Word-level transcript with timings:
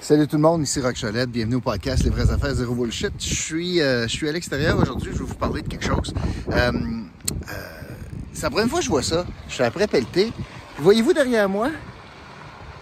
Salut 0.00 0.28
tout 0.28 0.36
le 0.36 0.42
monde, 0.42 0.62
ici 0.62 0.80
Rock 0.80 0.94
Cholette, 0.94 1.28
bienvenue 1.28 1.56
au 1.56 1.60
podcast 1.60 2.04
Les 2.04 2.10
vraies 2.10 2.30
affaires 2.30 2.54
zéro 2.54 2.72
bullshit. 2.72 3.12
Je 3.18 3.34
suis, 3.34 3.82
euh, 3.82 4.04
je 4.04 4.12
suis 4.12 4.28
à 4.28 4.32
l'extérieur 4.32 4.78
aujourd'hui, 4.78 5.10
je 5.12 5.18
vais 5.18 5.24
vous 5.24 5.34
parler 5.34 5.60
de 5.60 5.66
quelque 5.66 5.84
chose. 5.84 6.14
Euh, 6.52 6.70
euh, 6.72 7.54
c'est 8.32 8.44
la 8.44 8.50
première 8.50 8.68
fois 8.68 8.78
que 8.78 8.84
je 8.84 8.90
vois 8.90 9.02
ça. 9.02 9.26
Je 9.48 9.54
suis 9.54 9.64
après 9.64 9.88
pelleté. 9.88 10.32
Voyez-vous 10.78 11.12
derrière 11.12 11.48
moi? 11.48 11.70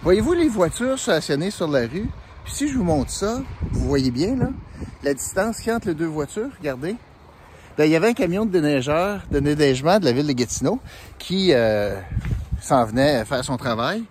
Voyez-vous 0.03 0.33
les 0.33 0.47
voitures 0.47 0.99
stationnées 0.99 1.49
sur 1.49 1.67
la 1.67 1.81
rue? 1.81 2.07
Puis 2.45 2.53
si 2.53 2.67
je 2.67 2.77
vous 2.77 2.83
montre 2.83 3.09
ça, 3.09 3.41
vous 3.71 3.87
voyez 3.87 4.11
bien 4.11 4.35
là, 4.35 4.49
la 5.01 5.15
distance 5.15 5.59
qui 5.59 5.71
entre 5.71 5.87
les 5.87 5.95
deux 5.95 6.05
voitures, 6.05 6.49
regardez. 6.59 6.95
Ben, 7.79 7.85
il 7.85 7.91
y 7.91 7.95
avait 7.95 8.09
un 8.09 8.13
camion 8.13 8.45
de 8.45 8.51
déneigeur, 8.51 9.23
de 9.31 9.39
déneigement 9.39 9.99
de 9.99 10.05
la 10.05 10.11
ville 10.11 10.27
de 10.27 10.33
Gatineau 10.33 10.79
qui 11.17 11.51
s'en 12.61 12.85
venait 12.85 13.25
faire 13.25 13.43
son 13.43 13.57
travail. 13.57 14.03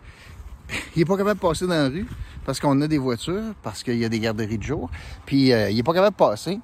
Il 0.96 1.02
est 1.02 1.04
pas 1.04 1.16
capable 1.16 1.38
de 1.38 1.46
passer 1.46 1.68
dans 1.68 1.74
la 1.74 1.88
rue 1.88 2.06
parce 2.46 2.60
qu'on 2.60 2.80
a 2.80 2.86
des 2.86 2.96
voitures, 2.96 3.54
parce 3.62 3.82
qu'il 3.82 3.98
y 3.98 4.04
a 4.04 4.08
des 4.08 4.20
garderies 4.20 4.56
de 4.56 4.62
jour. 4.62 4.88
Puis 5.26 5.52
euh, 5.52 5.68
il 5.68 5.78
est 5.78 5.82
pas 5.82 5.92
capable 5.92 6.14
de 6.14 6.18
passer. 6.18 6.60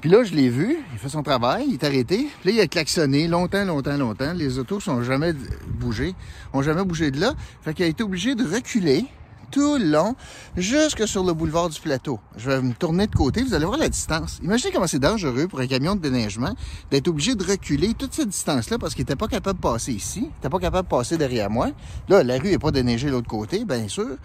Puis 0.00 0.08
là, 0.08 0.22
je 0.24 0.34
l'ai 0.34 0.48
vu, 0.48 0.78
il 0.92 0.98
fait 0.98 1.10
son 1.10 1.22
travail, 1.22 1.66
il 1.68 1.74
est 1.74 1.84
arrêté. 1.84 2.28
Puis 2.40 2.50
là, 2.50 2.52
il 2.52 2.60
a 2.60 2.66
klaxonné 2.66 3.28
longtemps, 3.28 3.64
longtemps, 3.66 3.98
longtemps. 3.98 4.32
Les 4.32 4.58
autos 4.58 4.80
sont 4.80 5.02
jamais 5.02 5.34
bougé, 5.78 6.14
ont 6.54 6.62
jamais 6.62 6.84
bougé 6.84 7.10
de 7.10 7.20
là. 7.20 7.34
Fait 7.60 7.74
qu'il 7.74 7.84
a 7.84 7.88
été 7.88 8.02
obligé 8.02 8.34
de 8.34 8.44
reculer 8.44 9.04
tout 9.50 9.76
le 9.76 9.84
long, 9.84 10.14
jusque 10.56 11.06
sur 11.06 11.24
le 11.24 11.32
boulevard 11.32 11.68
du 11.68 11.80
plateau. 11.80 12.20
Je 12.36 12.50
vais 12.50 12.62
me 12.62 12.72
tourner 12.72 13.06
de 13.06 13.14
côté, 13.14 13.42
vous 13.42 13.54
allez 13.54 13.64
voir 13.64 13.78
la 13.78 13.88
distance. 13.88 14.38
Imaginez 14.42 14.72
comment 14.72 14.86
c'est 14.86 14.98
dangereux 14.98 15.48
pour 15.48 15.60
un 15.60 15.66
camion 15.66 15.94
de 15.94 16.00
déneigement 16.00 16.54
d'être 16.90 17.08
obligé 17.08 17.34
de 17.34 17.44
reculer 17.44 17.94
toute 17.94 18.14
cette 18.14 18.28
distance-là 18.28 18.78
parce 18.78 18.94
qu'il 18.94 19.02
n'était 19.02 19.16
pas 19.16 19.28
capable 19.28 19.58
de 19.58 19.62
passer 19.62 19.92
ici, 19.92 20.20
il 20.20 20.26
n'était 20.26 20.48
pas 20.48 20.58
capable 20.58 20.88
de 20.88 20.90
passer 20.90 21.18
derrière 21.18 21.50
moi. 21.50 21.70
Là, 22.08 22.22
la 22.22 22.38
rue 22.38 22.50
n'est 22.50 22.58
pas 22.58 22.70
déneigée 22.70 23.08
de 23.08 23.12
l'autre 23.12 23.28
côté, 23.28 23.64
bien 23.64 23.88
sûr. 23.88 24.16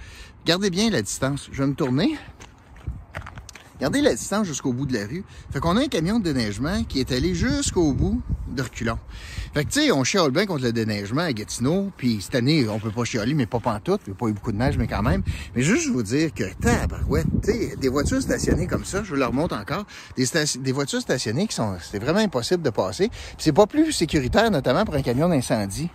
Gardez 0.46 0.70
bien 0.70 0.90
la 0.90 1.02
distance. 1.02 1.50
Je 1.52 1.64
vais 1.64 1.68
me 1.68 1.74
tourner. 1.74 2.18
Regardez 3.78 4.02
la 4.02 4.14
distance 4.14 4.48
jusqu'au 4.48 4.72
bout 4.72 4.86
de 4.86 4.94
la 4.94 5.06
rue. 5.06 5.24
Fait 5.52 5.60
qu'on 5.60 5.76
a 5.76 5.82
un 5.82 5.88
camion 5.88 6.20
de 6.20 6.24
déneigement 6.24 6.84
qui 6.84 7.00
est 7.00 7.12
allé 7.12 7.36
jusqu'au 7.36 7.94
bout 7.94 8.22
de 8.56 8.62
reculons. 8.62 8.98
Fait 9.54 9.64
que, 9.64 9.70
tu 9.70 9.82
sais, 9.82 9.92
on 9.92 10.04
chiale 10.04 10.32
bien 10.32 10.46
contre 10.46 10.64
le 10.64 10.74
déneigement 10.74 11.22
à 11.22 11.32
Gatineau, 11.32 11.92
puis 11.96 12.20
cette 12.22 12.36
année, 12.36 12.68
on 12.68 12.80
peut 12.80 12.92
pas 12.92 13.06
chialer, 13.06 13.34
mais 13.34 13.46
pas 13.46 13.60
pantoute. 13.60 14.02
Il 14.06 14.10
n'y 14.10 14.16
a 14.16 14.20
pas 14.20 14.28
eu 14.28 14.34
beaucoup 14.34 14.52
de 14.52 14.58
neige, 14.58 14.78
mais 14.78 14.88
quand 14.88 15.02
même. 15.02 15.24
Mais 15.56 15.62
juste 15.62 15.90
vous 15.90 16.04
dire 16.04 16.34
que, 16.34 16.44
tabarouette, 16.62 17.28
tu 17.44 17.52
sais, 17.52 17.76
des 17.76 17.90
voitures 17.90 18.22
stationnées 18.22 18.68
comme 18.68 18.86
ça, 18.86 19.04
je 19.04 19.10
vous 19.10 19.16
leur 19.16 19.32
montre 19.32 19.56
encore, 19.56 19.86
des, 20.18 20.26
des 20.60 20.72
voitures 20.72 21.02
stationnées 21.02 21.48
qui 21.48 21.56
sont, 21.56 21.76
c'est 21.82 22.00
vraiment 22.00 22.20
impossible 22.20 22.64
de 22.64 22.70
passer. 22.70 23.10
c'est 23.38 23.54
pas 23.54 23.68
plus 23.68 23.92
sécuritaire, 23.92 24.52
notamment 24.52 24.86
pour 24.86 24.96
un 24.96 25.02
camion 25.02 25.30
d'incendie. 25.30 25.90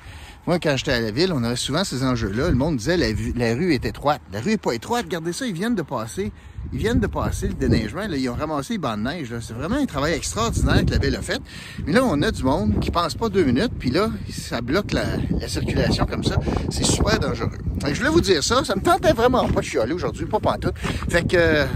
Moi, 0.46 0.58
quand 0.58 0.74
j'étais 0.76 0.92
à 0.92 1.00
la 1.00 1.10
ville, 1.10 1.32
on 1.34 1.44
avait 1.44 1.54
souvent 1.56 1.84
ces 1.84 2.02
enjeux-là. 2.02 2.48
Le 2.48 2.54
monde 2.54 2.76
disait 2.76 2.96
la, 2.96 3.08
la 3.36 3.54
rue 3.54 3.74
est 3.74 3.84
étroite. 3.84 4.22
La 4.32 4.40
rue 4.40 4.52
est 4.52 4.62
pas 4.62 4.72
étroite. 4.72 5.04
Regardez 5.04 5.32
ça, 5.32 5.46
ils 5.46 5.52
viennent 5.52 5.74
de 5.74 5.82
passer. 5.82 6.32
Ils 6.72 6.78
viennent 6.78 6.98
de 6.98 7.06
passer 7.06 7.48
le 7.48 7.54
déneigement. 7.54 8.06
Là, 8.06 8.16
ils 8.16 8.28
ont 8.28 8.34
ramassé 8.34 8.74
les 8.74 8.78
bancs 8.78 8.96
de 8.96 9.02
neige. 9.02 9.34
C'est 9.40 9.52
vraiment 9.52 9.76
un 9.76 9.86
travail 9.86 10.14
extraordinaire 10.14 10.84
que 10.86 10.92
la 10.92 10.98
ville 10.98 11.16
a 11.16 11.22
fait. 11.22 11.40
Mais 11.86 11.92
là, 11.92 12.04
on 12.04 12.20
a 12.22 12.30
du 12.30 12.42
monde 12.42 12.80
qui 12.80 12.90
pense 12.90 13.14
pas 13.14 13.28
deux 13.28 13.44
minutes. 13.44 13.72
Puis 13.78 13.90
là, 13.90 14.10
ça 14.30 14.60
bloque 14.62 14.92
la, 14.92 15.04
la 15.38 15.46
circulation 15.46 16.06
comme 16.06 16.24
ça. 16.24 16.36
C'est 16.70 16.84
super 16.84 17.18
dangereux. 17.18 17.58
je 17.86 17.94
voulais 17.94 18.10
vous 18.10 18.20
dire 18.22 18.42
ça. 18.42 18.64
Ça 18.64 18.74
me 18.74 18.80
tentait 18.80 19.12
vraiment 19.12 19.46
pas 19.46 19.60
de 19.60 19.66
chialer 19.66 19.92
aujourd'hui, 19.92 20.24
pas 20.24 20.40
pantoute. 20.40 20.74
Fait 21.08 21.26
que, 21.26 21.36
euh, 21.36 21.66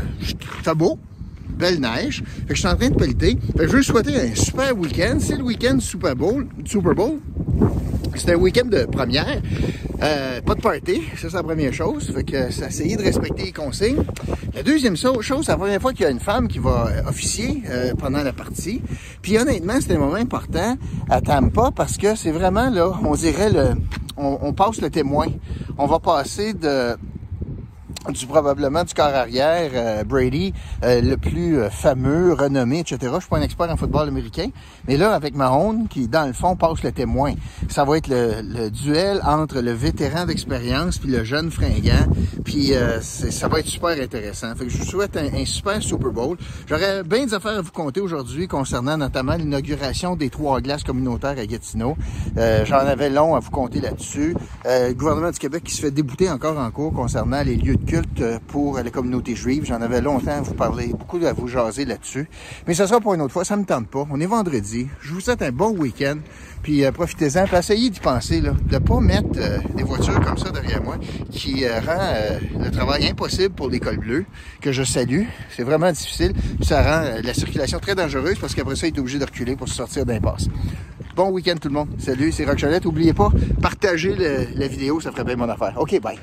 fait 0.63 0.75
beau 0.75 0.99
belle 1.55 1.81
neige. 1.81 2.23
Fait 2.25 2.49
que 2.49 2.55
je 2.55 2.61
suis 2.61 2.69
en 2.69 2.77
train 2.77 2.91
de 2.91 2.97
pelleter. 2.97 3.39
Fait 3.53 3.65
que 3.65 3.69
je 3.69 3.77
veux 3.77 3.83
souhaiter 3.83 4.21
un 4.21 4.35
super 4.35 4.77
week-end. 4.77 5.19
C'est 5.21 5.37
le 5.37 5.43
week-end 5.45 5.79
Super 5.81 6.17
Bowl. 6.17 6.49
Super 6.65 6.95
Bowl. 6.95 7.21
C'est 8.17 8.33
un 8.33 8.37
week-end 8.37 8.67
de 8.67 8.85
première. 8.85 9.41
Euh, 10.03 10.41
pas 10.41 10.55
de 10.55 10.61
party, 10.61 11.03
ça 11.17 11.29
c'est 11.31 11.37
la 11.37 11.43
première 11.43 11.73
chose. 11.73 12.11
Fait 12.15 12.25
que 12.25 12.51
c'est 12.51 12.67
essayer 12.67 12.97
de 12.97 13.03
respecter 13.03 13.45
les 13.45 13.53
consignes. 13.53 14.03
La 14.55 14.63
deuxième 14.63 14.97
chose, 14.97 15.25
c'est 15.45 15.53
la 15.53 15.57
première 15.57 15.81
fois 15.81 15.93
qu'il 15.93 16.03
y 16.03 16.07
a 16.07 16.11
une 16.11 16.21
femme 16.21 16.47
qui 16.47 16.59
va 16.59 16.89
euh, 16.89 17.09
officier 17.09 17.63
euh, 17.69 17.95
pendant 17.99 18.23
la 18.23 18.33
partie. 18.33 18.83
Puis 19.23 19.39
honnêtement, 19.39 19.75
c'est 19.81 19.95
un 19.95 19.99
moment 19.99 20.15
important 20.15 20.77
à 21.11 21.21
Tampa 21.21 21.71
parce 21.75 21.97
que 21.97 22.15
c'est 22.15 22.31
vraiment 22.31 22.71
là, 22.71 22.93
on 23.03 23.15
dirait 23.15 23.51
le, 23.51 23.75
on 24.17 24.53
passe 24.53 24.81
le 24.81 24.91
témoin. 24.91 25.27
On 25.77 25.87
va 25.87 25.99
passer 25.99 26.55
de 26.55 26.97
du 28.13 28.27
probablement 28.27 28.85
du 28.85 28.93
corps 28.93 29.07
arrière, 29.07 29.71
euh, 29.75 30.05
Brady, 30.05 30.53
euh, 30.85 31.01
le 31.01 31.17
plus 31.17 31.59
euh, 31.59 31.71
fameux, 31.71 32.35
renommé, 32.35 32.81
etc. 32.81 32.99
Je 33.15 33.21
suis 33.21 33.29
pas 33.29 33.39
un 33.39 33.43
expert 33.43 33.71
en 33.71 33.77
football 33.77 34.09
américain, 34.09 34.49
mais 34.87 34.97
là, 34.97 35.15
avec 35.15 35.35
Mahone, 35.35 35.89
qui 35.89 36.07
dans 36.07 36.27
le 36.27 36.33
fond 36.33 36.57
passe 36.57 36.83
le 36.83 36.93
témoin, 36.93 37.35
ça 37.69 37.85
va 37.85 37.97
être 37.97 38.09
le, 38.09 38.71
duel 38.71 39.21
entre 39.25 39.61
le 39.61 39.73
vétéran 39.73 40.27
d'expérience 40.27 40.99
puis 40.99 41.11
le 41.11 41.25
jeune 41.25 41.51
fringant, 41.51 42.07
puis 42.45 42.73
ça 43.01 43.49
va 43.49 43.61
être 43.61 43.67
super 43.67 43.91
intéressant. 43.91 44.55
Fait 44.55 44.65
que 44.65 44.71
je 44.71 44.79
vous 44.79 44.85
souhaite 44.85 45.17
un, 45.17 45.45
super 45.45 45.83
Super 45.83 46.11
Bowl. 46.11 46.37
J'aurais 46.67 47.03
bien 47.03 47.27
des 47.27 47.35
affaires 47.35 47.59
à 47.59 47.61
vous 47.61 47.71
compter 47.71 48.01
aujourd'hui 48.01 48.49
concernant 48.49 48.97
notamment 48.97 49.35
l'inauguration 49.35 50.17
des 50.17 50.31
trois 50.31 50.61
glaces 50.61 50.83
communautaires 50.83 51.37
à 51.39 51.47
Gatineau. 51.47 51.97
J'en 52.37 52.79
avais 52.79 53.11
long 53.11 53.35
à 53.35 53.41
vous 53.41 53.51
compter 53.51 53.81
là-dessus. 53.81 54.35
le 54.65 54.93
gouvernement 54.93 55.31
du 55.31 55.39
Québec 55.39 55.65
qui 55.65 55.75
se 55.75 55.83
fait 55.83 55.91
débouter 55.91 56.31
encore 56.31 56.59
en 56.59 56.71
cours 56.71 56.93
concernant 56.93 57.43
les 57.43 57.57
lieux 57.57 57.77
de 57.77 57.85
euh, 58.21 58.39
pour 58.49 58.79
la 58.79 58.91
communauté 58.91 59.35
juive. 59.35 59.65
J'en 59.65 59.81
avais 59.81 60.01
longtemps 60.01 60.33
à 60.33 60.41
vous 60.41 60.55
parler, 60.55 60.89
beaucoup 60.89 61.25
à 61.25 61.33
vous 61.33 61.49
jaser 61.49 61.85
là-dessus. 61.85 62.29
Mais 62.67 62.75
ça 62.75 62.87
sera 62.87 63.01
pour 63.01 63.15
une 63.15 63.21
autre 63.21 63.33
fois, 63.33 63.45
ça 63.45 63.57
me 63.57 63.65
tente 63.65 63.89
pas. 63.89 64.07
On 64.11 64.21
est 64.21 64.27
vendredi. 64.27 64.89
Je 65.01 65.13
vous 65.13 65.21
souhaite 65.21 65.43
un 65.43 65.53
bon 65.53 65.71
week-end. 65.77 66.17
Puis 66.63 66.85
euh, 66.85 66.93
profitez-en, 66.93 67.45
puis 67.45 67.57
essayez 67.57 67.91
d'y 67.91 68.01
penser, 68.01 68.41
là, 68.41 68.53
de 68.69 68.79
pas 68.79 69.01
mettre 69.01 69.29
euh, 69.37 69.59
des 69.77 69.83
voitures 69.83 70.21
comme 70.21 70.39
ça 70.39 70.51
derrière 70.51 70.83
moi, 70.83 70.97
qui 71.31 71.67
rend 71.69 72.61
le 72.61 72.71
travail 72.71 73.07
impossible 73.09 73.55
pour 73.55 73.69
l'école 73.69 73.99
bleue, 73.99 74.25
que 74.61 74.73
je 74.73 74.83
salue. 74.83 75.25
C'est 75.55 75.65
vraiment 75.65 75.93
difficile. 75.93 76.33
Ça 76.63 76.83
rend 76.83 77.21
la 77.23 77.35
circulation 77.35 77.79
très 77.79 77.95
dangereuse 77.95 78.39
parce 78.39 78.55
qu'après 78.55 78.77
ça, 78.77 78.87
il 78.87 78.95
est 78.97 78.99
obligé 78.99 79.19
de 79.19 79.25
reculer 79.25 79.57
pour 79.57 79.69
se 79.69 79.75
sortir 79.75 80.07
d'impasse. 80.07 80.49
Bon 81.17 81.31
week-end 81.31 81.55
tout 81.61 81.69
le 81.69 81.75
monde. 81.75 81.89
Salut, 81.99 82.33
c'est 82.33 82.45
Rock 82.45 82.65
N'oubliez 82.85 83.13
pas, 83.13 83.31
partagez 83.63 84.17
la 84.17 84.67
vidéo, 84.67 85.01
ça 85.01 85.13
ferait 85.13 85.25
bien 85.25 85.37
mon 85.37 85.49
affaire. 85.49 85.75
OK, 85.79 86.01
bye. 86.01 86.19